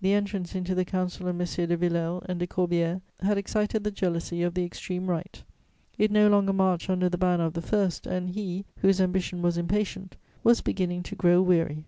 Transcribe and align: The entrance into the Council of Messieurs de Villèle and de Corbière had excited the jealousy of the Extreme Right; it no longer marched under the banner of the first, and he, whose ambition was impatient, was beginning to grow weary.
The 0.00 0.14
entrance 0.14 0.54
into 0.54 0.74
the 0.74 0.86
Council 0.86 1.28
of 1.28 1.36
Messieurs 1.36 1.68
de 1.68 1.76
Villèle 1.76 2.24
and 2.26 2.38
de 2.40 2.46
Corbière 2.46 3.02
had 3.20 3.36
excited 3.36 3.84
the 3.84 3.90
jealousy 3.90 4.42
of 4.42 4.54
the 4.54 4.64
Extreme 4.64 5.10
Right; 5.10 5.42
it 5.98 6.10
no 6.10 6.28
longer 6.30 6.54
marched 6.54 6.88
under 6.88 7.10
the 7.10 7.18
banner 7.18 7.44
of 7.44 7.52
the 7.52 7.60
first, 7.60 8.06
and 8.06 8.30
he, 8.30 8.64
whose 8.78 9.02
ambition 9.02 9.42
was 9.42 9.58
impatient, 9.58 10.16
was 10.42 10.62
beginning 10.62 11.02
to 11.02 11.14
grow 11.14 11.42
weary. 11.42 11.84